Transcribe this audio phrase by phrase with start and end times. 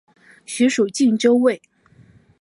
[0.47, 1.61] 寻属靖州卫。